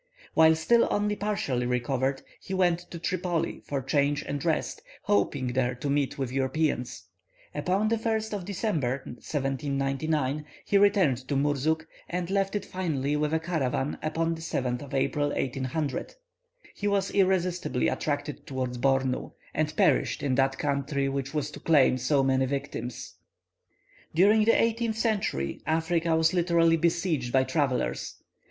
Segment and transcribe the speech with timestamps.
[0.33, 5.75] While still only partially recovered, he went to Tripoli for change and rest, hoping there
[5.75, 7.03] to meet with Europeans.
[7.53, 13.31] Upon the 1st of December, 1799, he returned to Murzuk, and left it finally with
[13.31, 16.15] a caravan upon the 7th of April, 1800.
[16.73, 21.99] He was irresistibly attracted towards Bornu, and perished in that country, which was to claim
[21.99, 23.17] so many victims.
[24.15, 28.15] During the eighteenth century, Africa was literally besieged by travellers.